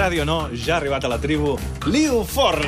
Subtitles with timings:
[0.00, 2.64] agradi o no, ja ha arribat a la tribu Liu Forn.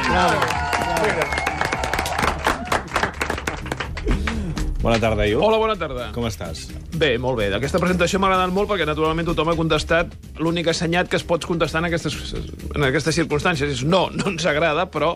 [4.82, 5.40] Bona tarda, Iu.
[5.40, 6.10] Hola, bona tarda.
[6.12, 6.66] Com estàs?
[6.92, 7.46] Bé, molt bé.
[7.56, 10.12] Aquesta presentació m'ha agradat molt perquè, naturalment, tothom ha contestat
[10.42, 12.34] l'únic assenyat que es pot contestar en aquestes,
[12.74, 13.78] en aquestes circumstàncies.
[13.78, 15.14] És no, no ens agrada, però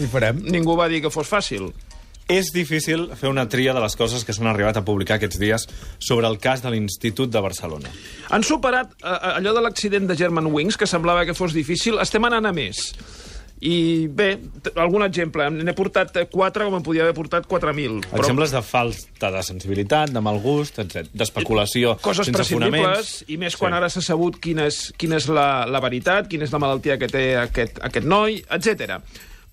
[0.00, 0.40] I farem.
[0.48, 1.74] ningú va dir que fos fàcil.
[2.28, 5.66] És difícil fer una tria de les coses que s'han arribat a publicar aquests dies
[5.98, 7.92] sobre el cas de l'Institut de Barcelona.
[8.32, 12.00] Han superat eh, allò de l'accident de German Wings, que semblava que fos difícil.
[12.00, 12.94] Estem anant a més.
[13.64, 14.38] I bé,
[14.76, 15.46] algun exemple.
[15.52, 18.00] N'he portat eh, quatre, com en podia haver portat 4.000.
[18.08, 21.12] Però Exemples de falta de sensibilitat, de mal gust, etc.
[21.12, 23.12] d'especulació coses sense prescindibles, fonaments.
[23.28, 26.52] i més quan ara s'ha sabut quina és, quina és la, la veritat, quina és
[26.52, 28.98] la malaltia que té aquest, aquest noi, etc.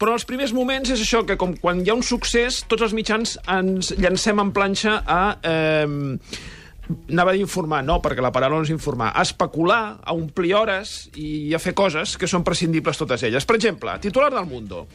[0.01, 2.95] Però els primers moments és això, que com quan hi ha un succés, tots els
[2.97, 5.21] mitjans ens llancem en planxa a...
[5.45, 6.29] Eh,
[7.13, 11.05] anava a informar, no, perquè la paraula no és informar, a especular, a omplir hores
[11.15, 13.45] i a fer coses que són prescindibles totes elles.
[13.47, 14.87] Per exemple, titular del Mundo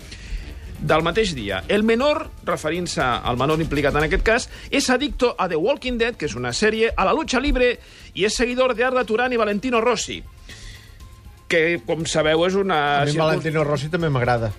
[0.77, 1.63] del mateix dia.
[1.73, 6.19] El menor, referint-se al menor implicat en aquest cas, és adicto a The Walking Dead,
[6.19, 7.77] que és una sèrie, a la lucha libre
[8.13, 10.21] i és seguidor de Arda Turán i Valentino Rossi
[11.47, 12.79] que, com sabeu, és una...
[13.01, 14.51] A mi Valentino Rossi també m'agrada.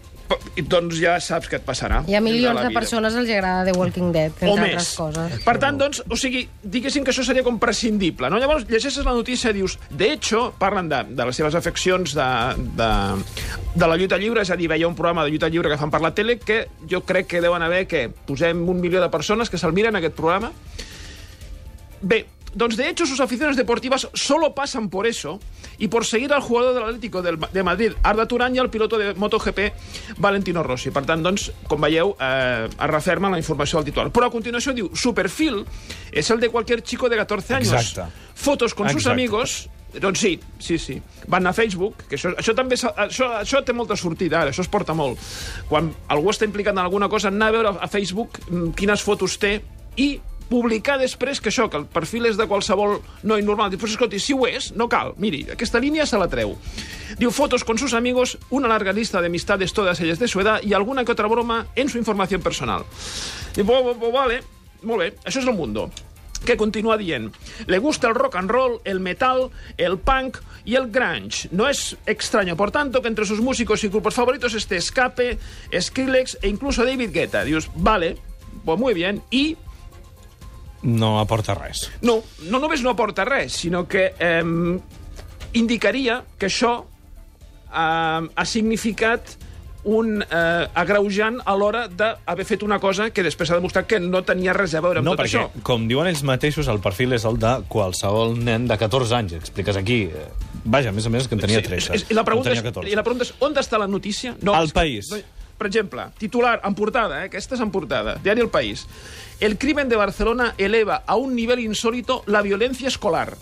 [0.58, 2.02] I Doncs ja saps què et passarà.
[2.10, 2.80] Hi ha milions de vida.
[2.80, 4.96] persones els agrada The Walking Dead, entre o altres més.
[4.98, 5.38] coses.
[5.46, 8.40] Per tant, doncs, o sigui, diguéssim que això seria com prescindible, no?
[8.42, 12.30] Llavors, llegeixes la notícia i dius, de hecho, parlen de, de les seves afeccions de,
[12.80, 12.90] de,
[13.76, 15.94] de la lluita lliure, és a dir, veia un programa de lluita lliure que fan
[15.94, 19.50] per la tele que jo crec que deuen haver, que posem un milió de persones
[19.50, 20.52] que se'l miren, aquest programa.
[22.02, 25.40] Bé, doncs de hecho sus aficiones deportivas solo pasan por eso
[25.78, 29.14] y por seguir al jugador del Atlético de Madrid, Arda Turán, i al piloto de
[29.14, 30.90] MotoGP, Valentino Rossi.
[30.92, 34.10] Per tant, doncs, com veieu, eh, es referma la informació del titular.
[34.14, 35.64] Però a continuació diu, su perfil
[36.12, 37.74] es el de cualquier chico de 14 años.
[37.74, 38.12] Exacte.
[38.34, 39.14] Fotos con sus Exacte.
[39.14, 39.70] amigos...
[39.98, 41.02] Doncs sí, sí, sí.
[41.28, 42.92] Van a Facebook, que això, això també això,
[43.40, 45.18] això té molta sortida ara, això es porta molt.
[45.70, 49.40] Quan algú està implicat en alguna cosa, anar a veure a Facebook mm, quines fotos
[49.42, 49.56] té
[49.96, 50.20] i
[50.50, 53.72] publicar després que això, que el perfil és de qualsevol noi normal.
[53.72, 55.14] Diu, escolti, si ho és, no cal.
[55.18, 56.56] Miri, aquesta línia se la treu.
[57.20, 60.62] Diu, fotos con sus amigos, una larga lista de amistades, todas ellas de su edad,
[60.64, 62.86] y alguna que otra broma en su información personal.
[63.56, 64.42] Diu, bo, vale,
[64.84, 65.90] molt bé, això és el mundo
[66.46, 67.32] que continúa dient
[67.66, 71.50] le gusta el rock and roll, el metal, el punk y el grunge.
[71.52, 75.40] No es extraño, por tanto, que entre sus músicos y grupos favoritos esté Escape,
[75.74, 77.44] Skrillex e incluso David Guetta.
[77.44, 78.18] Dius, vale,
[78.66, 79.58] pues muy bien, y
[80.84, 81.90] No aporta res.
[82.02, 82.22] no,
[82.52, 84.44] no només no aporta res, sinó que eh,
[85.54, 86.84] indicaria que això
[87.74, 89.38] eh, ha significat
[89.88, 94.20] un eh, agreujant a l'hora d'haver fet una cosa que després s'ha demostrat que no
[94.28, 95.64] tenia res a veure amb No, tot perquè, això.
[95.64, 99.38] com diuen ells mateixos, el perfil és el de qualsevol nen de 14 anys.
[99.40, 100.04] Expliques aquí.
[100.12, 100.28] eh,
[100.66, 101.94] Vaja, a més a més, que en tenia 13.
[101.96, 102.92] és- I la, pregunta en és, tenia 14.
[102.92, 104.36] I la pregunta és, on està la notícia?
[104.46, 105.10] Al és que- País.
[105.12, 105.18] No,
[105.58, 107.32] per exemple, titular, en portada, eh?
[107.32, 108.86] aquesta és en portada, diari El País.
[109.40, 113.36] El crimen de Barcelona eleva a un nivel insólito la violencia escolar.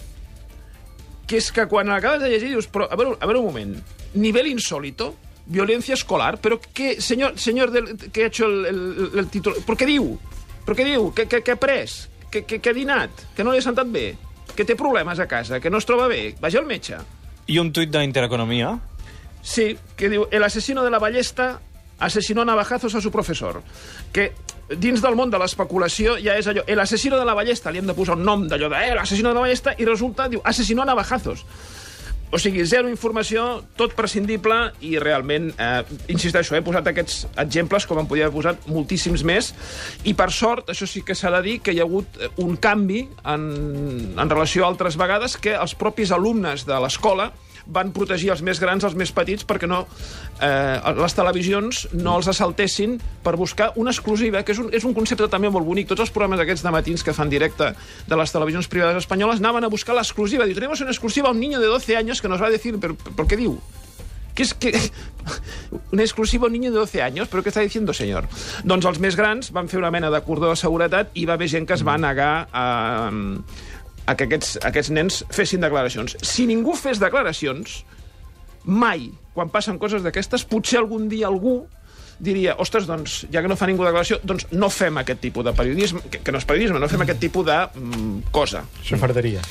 [1.27, 3.75] Que és que quan l'acabes de llegir dius, però, a veure, a veure un moment,
[4.13, 5.15] nivel insólito,
[5.45, 9.77] violencia escolar, però què, senyor, senyor del, que ha hecho el, el, el títol, però
[9.77, 10.15] què diu?
[10.65, 11.11] Però què diu?
[11.13, 12.05] Què, què, què ha pres?
[12.31, 13.27] Què, què, què ha dinat?
[13.35, 14.13] Que no li ha sentat bé?
[14.55, 15.59] Que té problemes a casa?
[15.61, 16.33] Que no es troba bé?
[16.41, 16.97] Vagi al metge.
[17.51, 18.73] I un tuit d'Intereconomia.
[19.45, 21.59] Sí, que diu, el asesino de la ballesta
[21.99, 23.61] asesinó a navajazos a su profesor.
[24.13, 24.33] Que
[24.69, 27.87] dins del món de l'especulació ja és allò, el asesino de la ballesta, li hem
[27.87, 30.83] de posar un nom d'allò de, eh, l'asesino de la ballesta, i resulta, diu, asesinó
[30.83, 31.45] a navajazos.
[32.33, 38.01] O sigui, zero informació, tot prescindible i realment, eh, insisteixo, he posat aquests exemples com
[38.01, 39.53] en podia haver posat moltíssims més
[40.03, 42.57] i per sort, això sí que s'ha de dir que hi ha hagut eh, un
[42.57, 43.45] canvi en,
[44.17, 47.31] en relació a altres vegades que els propis alumnes de l'escola
[47.67, 49.83] van protegir els més grans, els més petits, perquè no,
[50.39, 54.93] eh, les televisions no els assaltessin per buscar una exclusiva, que és un, és un
[54.97, 55.89] concepte també molt bonic.
[55.89, 57.71] Tots els programes aquests de matins que fan directe
[58.07, 60.45] de les televisions privades espanyoles anaven a buscar l'exclusiva.
[60.45, 62.77] Diu, tenemos una exclusiva a un niño de 12 años que nos va a decir...
[62.79, 63.59] ¿Pero, pero qué diu?
[64.35, 64.77] ¿Qué es que...
[65.93, 67.27] Exclusiva a un niño de 12 años?
[67.31, 68.27] ¿Pero qué está diciendo, señor?
[68.67, 71.47] Doncs els més grans van fer una mena de cordó de seguretat i va haver
[71.49, 72.65] gent que es va negar a,
[74.05, 76.17] a que aquests, aquests nens fessin declaracions.
[76.25, 77.81] Si ningú fes declaracions,
[78.65, 81.63] mai, quan passen coses d'aquestes, potser algun dia algú
[82.19, 85.51] diria, ostres, doncs, ja que no fa ningú declaració, doncs no fem aquest tipus de
[85.55, 88.63] periodisme, que, que no és periodisme, no fem aquest tipus de mm, cosa.
[88.87, 89.43] Xafarderia.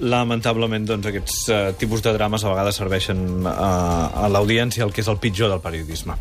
[0.00, 5.02] Lamentablement, doncs, aquests uh, tipus de drames a vegades serveixen uh, a l'audiència el que
[5.02, 6.14] és el pitjor del periodisme.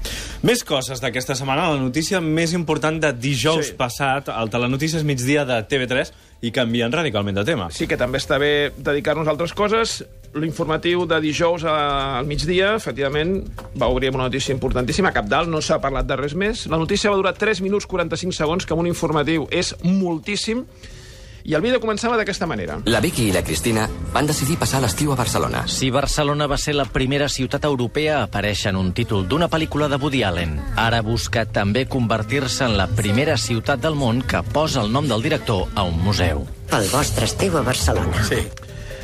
[0.48, 1.68] Més coses d'aquesta setmana.
[1.76, 3.76] La notícia més important de dijous Sí.
[3.78, 7.70] passat, el Telenotícies migdia de TV3, i canvien radicalment de tema.
[7.74, 10.04] Sí que també està bé dedicar-nos a altres coses.
[10.38, 13.48] l'informatiu de dijous a- al migdia, efectivament,
[13.80, 15.10] va obrir una notícia importantíssima.
[15.10, 16.68] A cap dalt no s'ha parlat de res més.
[16.68, 20.66] La notícia va durar 3 minuts 45 segons, que amb un informatiu és moltíssim.
[21.48, 22.76] I el vídeo començava d'aquesta manera.
[22.92, 25.62] La Vicky i la Cristina van decidir passar l'estiu a Barcelona.
[25.72, 29.88] Si Barcelona va ser la primera ciutat europea a aparèixer en un títol d'una pel·lícula
[29.88, 34.84] de Woody Allen, ara busca també convertir-se en la primera ciutat del món que posa
[34.84, 36.44] el nom del director a un museu.
[36.68, 38.28] Pel vostre estiu a Barcelona.
[38.28, 38.44] Sí.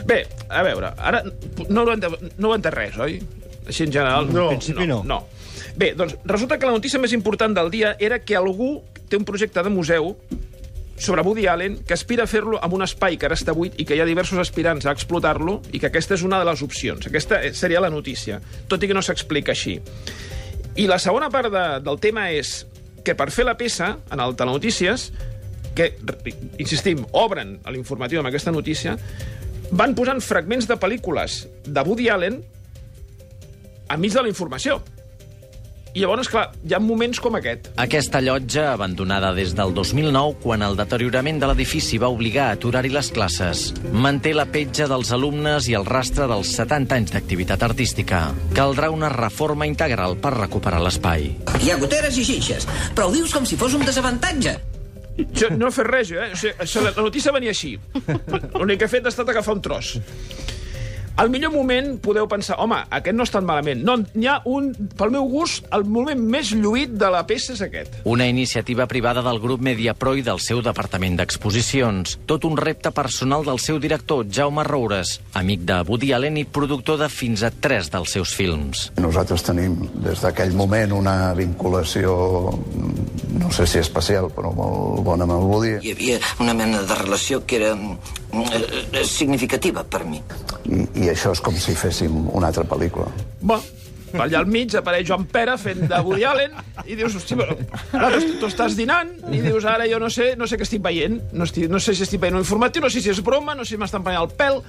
[0.04, 1.24] Bé, a veure, ara
[1.70, 2.12] no ho, ente,
[2.44, 3.22] no ho entès res, oi?
[3.64, 4.28] Així en general.
[4.28, 5.00] No, en principi no.
[5.08, 5.24] no.
[5.80, 9.24] Bé, doncs resulta que la notícia més important del dia era que algú té un
[9.24, 10.18] projecte de museu
[10.98, 13.86] sobre Woody Allen que aspira a fer-lo amb un espai que ara està buit i
[13.86, 17.08] que hi ha diversos aspirants a explotar-lo i que aquesta és una de les opcions.
[17.10, 19.80] Aquesta seria la notícia, tot i que no s'explica així.
[20.76, 22.64] I la segona part de, del tema és
[23.04, 25.12] que per fer la peça, en el Telenotícies,
[25.76, 25.90] que,
[26.62, 28.96] insistim, obren a l'informatiu amb aquesta notícia,
[29.74, 32.42] van posant fragments de pel·lícules de Woody Allen
[33.94, 34.80] enmig de la informació.
[35.94, 37.68] I llavors, clar, hi ha moments com aquest.
[37.78, 42.90] Aquesta llotja, abandonada des del 2009, quan el deteriorament de l'edifici va obligar a aturar-hi
[42.90, 43.62] les classes,
[43.94, 48.24] manté la petja dels alumnes i el rastre dels 70 anys d'activitat artística.
[48.58, 51.30] Caldrà una reforma integral per recuperar l'espai.
[51.62, 52.66] Hi ha goteres i xinxes,
[52.98, 54.58] però ho dius com si fos un desavantatge.
[55.38, 56.32] Jo no he fet res, eh?
[56.34, 57.76] O sigui, la notícia venia així.
[58.58, 60.00] L'únic que he fet ha estat agafar un tros.
[61.16, 63.84] Al millor moment podeu pensar, home, aquest no és tan malament.
[63.86, 67.62] No, n'hi ha un, pel meu gust, el moment més lluït de la peça és
[67.62, 68.00] aquest.
[68.10, 72.16] Una iniciativa privada del grup Mediapro i del seu departament d'exposicions.
[72.26, 76.98] Tot un repte personal del seu director, Jaume Roures, amic de Woody Allen i productor
[77.04, 78.88] de fins a tres dels seus films.
[78.98, 82.18] Nosaltres tenim des d'aquell moment una vinculació,
[83.38, 85.78] no sé si especial, però molt bona amb el Woody.
[85.86, 87.76] Hi havia una mena de relació que era
[89.08, 90.20] significativa per mi.
[90.66, 93.08] I, I això és com si féssim una altra pel·lícula.
[93.44, 93.60] Bé,
[94.20, 97.56] allà al mig apareix Joan Pere fent de Woody Allen i dius, hosti, però
[98.14, 101.20] tu, tu estàs dinant i dius, ara jo no sé, no sé què estic veient,
[101.34, 103.66] no, estic, no sé si estic veient un informatiu, no sé si és broma, no
[103.66, 104.62] sé si m'estan prenent el pèl.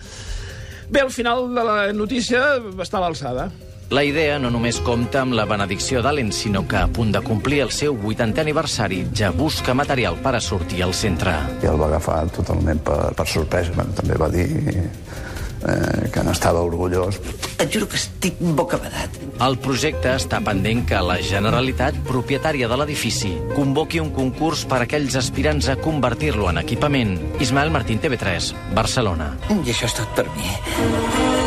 [0.91, 2.43] Bé, al final de la notícia
[2.85, 3.49] està a l'alçada.
[3.95, 7.61] La idea no només compta amb la benedicció d'Allen, sinó que a punt de complir
[7.63, 11.35] el seu 80è aniversari ja busca material per a sortir al centre.
[11.63, 13.71] I el va agafar totalment per, per sorpresa.
[13.77, 17.21] Bueno, també va dir eh, que n'estava orgullós.
[17.63, 19.15] Et juro que estic bocabadat.
[19.47, 24.89] El projecte està pendent que la Generalitat, propietària de l'edifici, convoqui un concurs per a
[24.89, 27.15] aquells aspirants a convertir-lo en equipament.
[27.39, 29.37] Ismael Martín, TV3, Barcelona.
[29.55, 31.44] I això és tot per mi.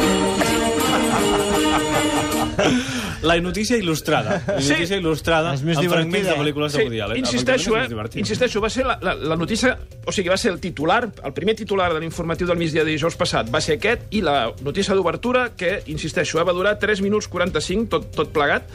[3.23, 4.41] La notícia il·lustrada.
[4.47, 4.69] La Sí.
[4.73, 7.17] notícia il·lustrada És més amb fragments de pel·lícules de Woody Allen.
[7.17, 7.87] insisteixo, eh?
[8.15, 9.77] Insisteixo, va ser la, la, la notícia...
[10.05, 13.15] O sigui, va ser el titular, el primer titular de l'informatiu del migdia de dijous
[13.19, 17.27] passat va ser aquest, i la notícia d'obertura, que, insisteixo, eh, va durar 3 minuts
[17.27, 18.69] 45, tot, tot plegat,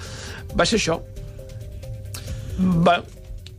[0.59, 1.01] va ser això.
[2.59, 3.03] Va,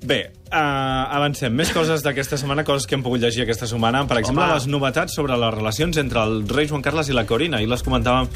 [0.04, 1.54] Bé, uh, avancem.
[1.56, 4.02] Més coses d'aquesta setmana, coses que hem pogut llegir aquesta setmana.
[4.06, 4.58] Per exemple, Home.
[4.58, 7.62] les novetats sobre les relacions entre el rei Joan Carles i la Corina.
[7.64, 8.28] I les comentàvem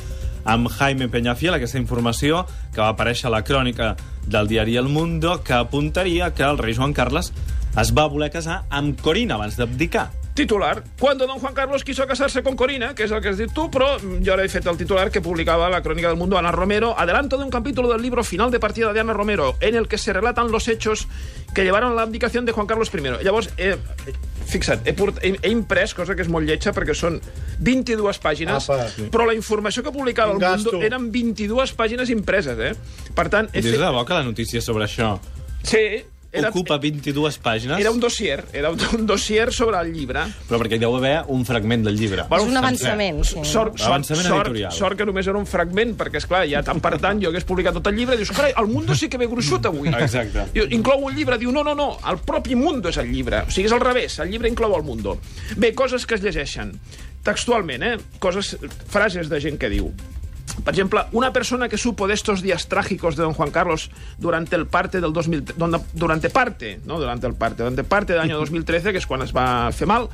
[0.48, 3.96] amb Jaime Peñafiel, aquesta informació que va aparèixer a la crònica
[4.26, 7.34] del diari El Mundo, que apuntaria que el rei Joan Carles
[7.78, 10.08] es va voler casar amb Corina abans d'abdicar.
[10.38, 10.84] Titular.
[11.00, 13.66] Cuando don Juan Carlos quiso casarse con Corina, que és el que has dit tu,
[13.74, 16.94] però jo ara he fet el titular que publicava la Crónica del Mundo Ana Romero,
[16.98, 19.98] adelanto de un capítulo del libro Final de partida de Ana Romero, en el que
[19.98, 21.08] se relatan los hechos
[21.56, 23.24] que llevaron a la abdicación de Juan Carlos I.
[23.26, 23.78] Llavors, eh,
[24.46, 27.18] fixa't, he, port, he, he imprès, cosa que és molt lletja, perquè són
[27.58, 29.08] 22 pàgines, Apa, sí.
[29.10, 32.76] però la informació que publicava el Mundo eren 22 pàgines impreses, eh?
[33.18, 33.74] Per tant, he fet...
[33.74, 35.18] de que la notícia sobre això
[35.68, 40.26] Sí, era, ocupa 22 pàgines, era un dossier, era un, un dossier sobre el llibre.
[40.50, 42.26] però perquè hi deu haver un fragment del llibre.
[42.30, 43.36] Bueno, És un avançament, sí.
[43.44, 44.72] Sort, sort, Avançament sort, editorial.
[44.76, 47.48] sort que només era un fragment, perquè, és clar ja tant per tant jo hagués
[47.48, 49.90] publicat tot el llibre i dius, carai, el Mundo sí que ve gruixut avui.
[49.90, 50.48] Exacte.
[50.54, 53.46] Diu, inclou un llibre, diu, no, no, no, el propi Mundo és el llibre.
[53.48, 55.18] O sigui, és al revés, el llibre inclou el Mundo.
[55.56, 56.76] Bé, coses que es llegeixen.
[57.24, 57.98] Textualment, eh?
[58.20, 58.56] Coses,
[58.88, 59.90] frases de gent que diu.
[60.64, 64.56] Por ejemplo, una persona que supo de estos días trágicos de don Juan Carlos durante
[64.56, 68.38] el parte del 2000, donde- durante parte, no durante el parte, durante parte del año
[68.38, 70.10] 2013, que es cuando es va fer mal,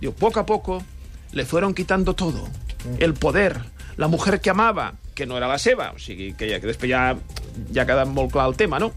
[0.00, 0.82] digo, poco a poco
[1.32, 2.48] le fueron quitando todo.
[2.98, 3.60] El poder,
[3.96, 6.88] la mujer que amaba, que no era la seva, o sigui, que, ja, que després
[6.90, 7.16] ja,
[7.74, 8.92] ja ha quedat molt clar el tema, no?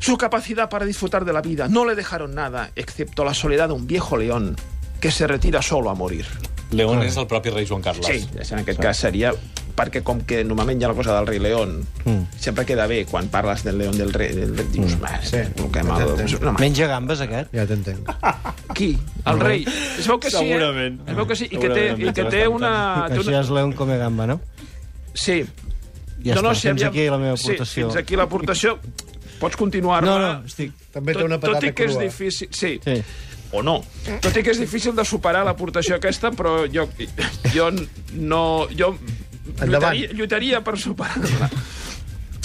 [0.00, 1.68] Su capacidad para disfrutar de la vida.
[1.68, 4.56] No le dejaron nada, excepto la soledad de un viejo león
[5.00, 6.26] que se retira solo a morir.
[6.70, 8.06] León és el propi rei Joan Carles.
[8.06, 9.32] Sí, en aquest cas seria
[9.78, 12.38] perquè com que normalment hi ha la cosa del rei León, mm.
[12.42, 15.20] sempre queda bé quan parles del León del rei, del, del, dius, mm.
[15.22, 16.02] sí, el que mal...
[16.42, 17.54] No, Menja gambes, aquest?
[17.54, 18.10] Ja t'entenc.
[18.78, 18.90] qui?
[19.30, 19.62] El rei?
[19.98, 20.98] Es veu que sí, Segurament.
[21.04, 21.12] eh?
[21.12, 22.72] Es veu que sí, i que té, i que té una...
[23.06, 23.38] Això una...
[23.44, 24.40] és León come gamba, no?
[25.14, 25.44] Sí.
[26.24, 27.86] Ja està, fins aviam- aquí la meva Sí, aportació.
[27.86, 28.78] fins aquí l'aportació.
[29.38, 30.72] Pots continuar No, no, estic...
[30.90, 32.02] També té tot, una tot patata i que és crua.
[32.08, 32.48] difícil...
[32.50, 32.74] Sí.
[32.82, 32.98] Sí.
[33.52, 33.80] O no.
[34.20, 36.88] Tot i que és difícil de superar l'aportació aquesta, però jo,
[37.54, 37.70] jo
[38.14, 38.68] no...
[38.76, 38.94] Jo
[39.58, 39.96] Endavant.
[39.96, 41.50] lluitaria, lluitaria per superar-la.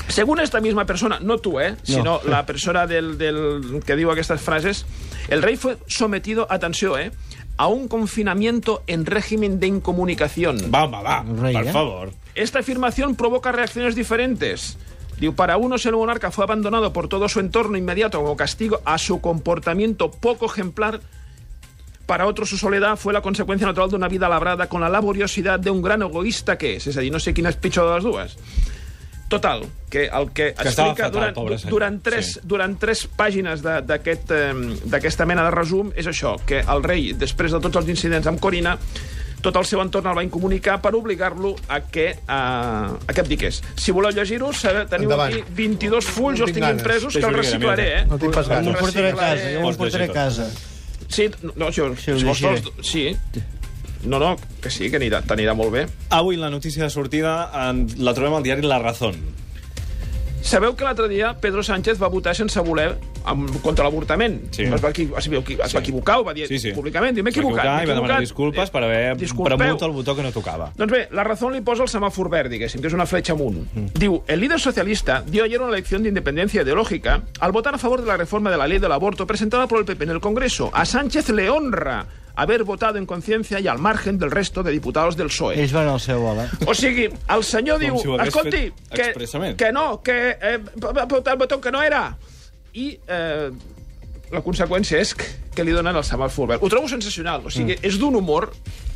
[0.07, 1.75] Según esta misma persona, no tú, ¿eh?
[1.83, 4.86] sino la persona del, del que digo estas frases,
[5.27, 7.12] el rey fue sometido, atención, ¿eh?
[7.57, 10.57] a un confinamiento en régimen de incomunicación.
[10.74, 11.72] Va, va, El rei, per eh?
[11.72, 12.12] favor.
[12.36, 14.77] Esta afirmación provoca reacciones diferentes.
[15.20, 18.98] Digo, para unos el monarca fue abandonado por todo su entorno inmediato como castigo a
[18.98, 21.00] su comportamiento poco ejemplar.
[22.05, 25.60] Para otros su soledad fue la consecuencia natural de una vida labrada con la laboriosidad
[25.60, 26.88] de un gran egoísta que és.
[26.88, 28.36] És a dir, no sé quina és pitjor de les dues.
[29.29, 32.39] Total, que el que, Que explica fatal, durant, durant, tres, Sí.
[32.43, 33.82] durant tres pàgines eh,
[34.86, 38.39] d'aquesta mena de resum és això, que el rei, després de tots els incidents amb
[38.39, 38.77] Corina,
[39.44, 43.62] tot el seu entorn el va incomunicar per obligar-lo a que, eh, a que abdiqués.
[43.76, 44.52] Si voleu llegir-ho,
[44.88, 45.34] teniu Endavant.
[45.34, 48.06] aquí 22 fulls, No els tinc impresos, que els reciclaré, eh?
[48.08, 48.72] No tinc pas ganes.
[48.72, 50.48] M'ho portaré a casa, jo m'ho Pots portaré a casa.
[51.10, 52.42] Sí, no, ho si vols
[52.82, 53.18] sí.
[54.06, 55.88] No, no, que sí, que anirà- t'anirà molt bé.
[56.10, 59.16] Avui la notícia de sortida en, la trobem al diari La Razón.
[60.44, 62.90] Sabeu que l'altre dia Pedro Sánchez va votar sense voler
[63.26, 64.42] amb, contra l'avortament.
[64.52, 64.66] Sí.
[64.68, 66.74] Es, va, es, va, es va equivocar, ho va dir Sí, sí.
[66.76, 67.16] públicament.
[67.16, 67.84] Diu, m'he equivocat.
[67.84, 69.56] i va demanar disculpes per haver disculpeu.
[69.58, 70.72] premut el botó que no tocava.
[70.76, 73.64] Doncs bé, la Razón li posa el semàfor verd, diguéssim, que és una fletxa amunt.
[73.96, 78.02] Diu, el líder socialista dio ayer una lección de independencia ideológica al votar a favor
[78.02, 80.70] de la reforma de la ley del aborto presentada por el PP en el Congreso.
[80.74, 85.16] A Sánchez le honra haber votado en conciencia y al margen del resto de diputados
[85.16, 85.60] del PSOE.
[85.62, 86.50] Ells van al seu vol, eh?
[86.66, 91.06] O sigui, el senyor Com diu, si escolti, que, expressament." que no, que eh, va
[91.06, 92.18] votar el botó que no era.
[92.74, 93.52] I eh,
[94.34, 96.63] la conseqüència és que, li donen el semàfor verd.
[96.66, 98.50] Ho trobo sensacional, o sigui, és d'un humor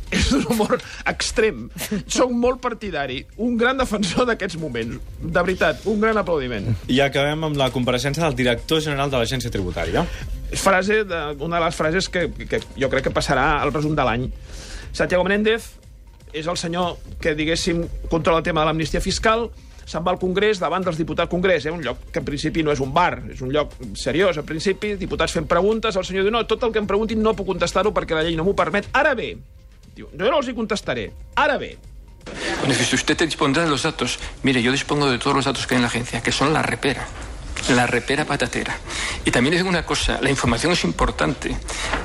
[0.16, 1.66] és d'un humor extrem.
[2.08, 4.96] Soc molt partidari, un gran defensor d'aquests moments.
[5.20, 6.70] De veritat, un gran aplaudiment.
[6.88, 10.06] I acabem amb la compareixença del director general de l'Agència Tributària.
[10.56, 14.04] Frase de, una de les frases que, que jo crec que passarà al resum de
[14.06, 14.28] l'any.
[14.92, 15.74] Santiago Menéndez
[16.32, 19.48] és el senyor que, diguéssim, controla el tema de l'amnistia fiscal,
[19.88, 21.72] se'n va al Congrés davant dels diputats Congrés, eh?
[21.72, 24.94] un lloc que en principi no és un bar, és un lloc seriós, en principi,
[25.00, 27.94] diputats fent preguntes, el senyor diu, no, tot el que em preguntin no puc contestar-ho
[27.96, 28.90] perquè la llei no m'ho permet.
[28.92, 29.32] Ara bé,
[29.96, 31.08] diu, jo no els hi contestaré.
[31.40, 31.76] Ara bé,
[32.60, 35.66] Bueno, si usted te dispondrá de los datos, mire, yo dispongo de todos los datos
[35.66, 37.06] que hay en la agencia, que son la repera.
[37.70, 38.76] La repera patatera.
[39.24, 41.54] Y también digo una cosa, la información es importante,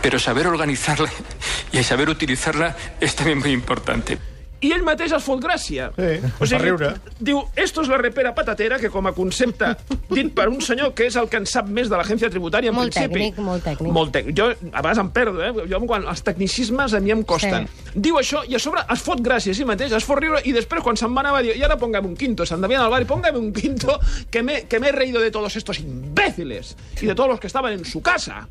[0.01, 1.09] pero saber organizarla
[1.71, 4.32] y saber utilizarla es también muy importante.
[4.63, 5.89] I ell mateix es fot gràcia.
[5.97, 6.93] Sí, o sigui, riure.
[7.19, 9.73] Diu, esto es la repera patatera, que com a concepte
[10.09, 12.77] dit per un senyor que és el que en sap més de l'agència tributària, en
[12.77, 13.27] Molt principi...
[13.27, 13.93] tècnic, molt tècnic.
[13.93, 14.37] Molt tècnic.
[14.39, 15.51] Jo, a vegades em perdo, eh?
[15.69, 17.67] Jo, quan els tecnicismes a mi em costen.
[17.67, 17.93] Sí.
[18.07, 20.55] Diu això i a sobre es fot gràcia a si mateix, es fot riure i
[20.55, 22.89] després quan se'n va anar va dir i ara póngame un quinto, se'n devia anar
[22.89, 23.99] al bar i póngame un quinto
[24.31, 27.47] que me, que me he reído de todos estos imbéciles y de todos los que
[27.47, 28.47] estaban en su casa.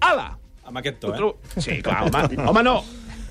[0.00, 0.36] Ala!
[0.64, 1.60] Amb aquest to, eh?
[1.60, 2.78] Sí, clar, home, home no.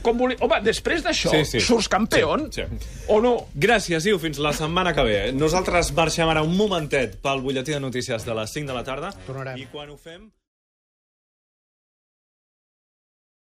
[0.04, 0.36] Com voli...
[0.44, 1.62] Home, després d'això, Sí, sí.
[1.64, 2.92] surts campeón Sí, sí.
[3.08, 3.34] o no?
[3.56, 5.18] Gràcies, Iu, fins la setmana que ve.
[5.34, 9.14] Nosaltres marxem ara un momentet pel butlletí de notícies de les 5 de la tarda.
[9.26, 9.58] Tornarem.
[9.64, 10.28] I quan ho fem...